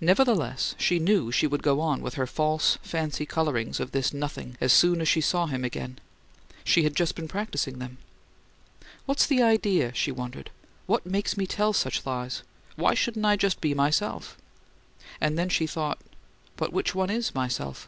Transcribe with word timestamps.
Nevertheless, 0.00 0.74
she 0.80 0.98
knew 0.98 1.30
she 1.30 1.46
would 1.46 1.62
go 1.62 1.80
on 1.80 2.00
with 2.02 2.14
her 2.14 2.26
false, 2.26 2.76
fancy 2.82 3.24
colourings 3.24 3.78
of 3.78 3.92
this 3.92 4.12
nothing 4.12 4.56
as 4.60 4.72
soon 4.72 5.00
as 5.00 5.06
she 5.06 5.20
saw 5.20 5.46
him 5.46 5.64
again; 5.64 6.00
she 6.64 6.82
had 6.82 6.96
just 6.96 7.14
been 7.14 7.28
practicing 7.28 7.78
them. 7.78 7.98
"What's 9.06 9.26
the 9.28 9.42
idea?" 9.42 9.94
she 9.94 10.10
wondered. 10.10 10.50
"What 10.86 11.06
makes 11.06 11.36
me 11.36 11.46
tell 11.46 11.72
such 11.72 12.04
lies? 12.04 12.42
Why 12.74 12.94
shouldn't 12.94 13.24
I 13.26 13.36
be 13.36 13.38
just 13.42 13.64
myself?" 13.64 14.36
And 15.20 15.38
then 15.38 15.48
she 15.50 15.68
thought, 15.68 15.98
"But 16.56 16.72
which 16.72 16.92
one 16.96 17.10
is 17.10 17.32
myself?" 17.32 17.86